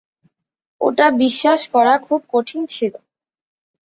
[0.81, 2.93] ওটা বিশ্বাস করা খুব কঠিন ছিল।